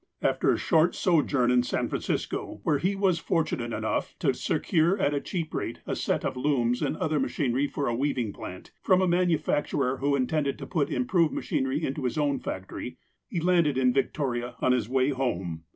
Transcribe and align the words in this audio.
After 0.23 0.51
a 0.51 0.57
short 0.57 0.95
sojourn 0.95 1.51
in 1.51 1.61
San 1.61 1.87
Francisco, 1.87 2.59
where 2.63 2.79
he 2.79 2.95
was 2.95 3.19
fortunate 3.19 3.71
enough 3.71 4.15
to 4.17 4.33
secure, 4.33 4.97
at 4.99 5.13
a 5.13 5.21
cheap 5.21 5.53
rate, 5.53 5.81
a 5.85 5.95
set 5.95 6.25
of 6.25 6.35
looms 6.35 6.81
and 6.81 6.97
other 6.97 7.19
machinery 7.19 7.67
for 7.67 7.85
a 7.87 7.93
weaving 7.93 8.33
plant, 8.33 8.71
from 8.81 8.99
a 9.03 9.07
manufacturer 9.07 9.97
who 9.97 10.15
intended 10.15 10.57
to 10.57 10.65
put 10.65 10.89
imj)roved 10.89 11.33
machinery 11.33 11.83
into 11.85 12.05
his 12.05 12.17
own 12.17 12.39
factory, 12.39 12.97
he 13.27 13.39
landed 13.39 13.77
in 13.77 13.93
Victoria 13.93 14.55
on 14.59 14.71
his 14.71 14.89
way 14.89 15.09
home. 15.09 15.65